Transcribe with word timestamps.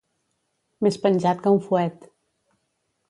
Més 0.87 0.97
penjat 1.05 1.43
que 1.45 1.53
un 1.59 1.61
fuet. 1.67 2.09